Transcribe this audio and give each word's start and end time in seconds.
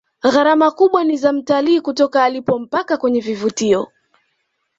gharama 0.23 0.71
kubwa 0.71 1.03
ni 1.03 1.17
za 1.17 1.33
mtalii 1.33 1.81
kutoka 1.81 2.23
alipo 2.23 2.59
mpaka 2.59 2.97
kwenye 2.97 3.21
vivutio 3.21 3.91